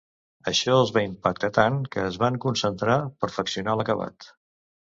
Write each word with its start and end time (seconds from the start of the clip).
Això 0.51 0.77
els 0.77 0.93
va 0.95 1.03
impactar 1.07 1.51
tant 1.59 1.77
que 1.97 2.05
es 2.07 2.19
van 2.25 2.39
concentrar 2.47 2.99
perfeccionar 3.27 3.81
l'acabat. 3.83 4.31